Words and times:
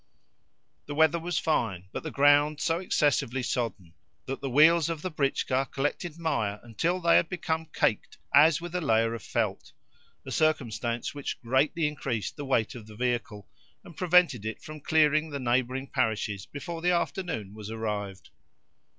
The 0.87 0.95
weather 0.95 1.19
was 1.19 1.37
fine, 1.37 1.85
but 1.91 2.01
the 2.01 2.09
ground 2.09 2.59
so 2.59 2.79
excessively 2.79 3.43
sodden 3.43 3.93
that 4.25 4.41
the 4.41 4.49
wheels 4.49 4.89
of 4.89 5.03
the 5.03 5.11
britchka 5.11 5.67
collected 5.69 6.17
mire 6.17 6.59
until 6.63 6.99
they 6.99 7.17
had 7.17 7.29
become 7.29 7.67
caked 7.67 8.17
as 8.33 8.59
with 8.59 8.73
a 8.73 8.81
layer 8.81 9.13
of 9.13 9.21
felt, 9.21 9.73
a 10.25 10.31
circumstance 10.31 11.13
which 11.13 11.39
greatly 11.43 11.85
increased 11.87 12.35
the 12.35 12.45
weight 12.45 12.73
of 12.73 12.87
the 12.87 12.95
vehicle, 12.95 13.47
and 13.83 13.95
prevented 13.95 14.43
it 14.43 14.59
from 14.63 14.79
clearing 14.81 15.29
the 15.29 15.39
neighbouring 15.39 15.85
parishes 15.85 16.47
before 16.47 16.81
the 16.81 16.89
afternoon 16.89 17.53
was 17.53 17.69
arrived. 17.69 18.31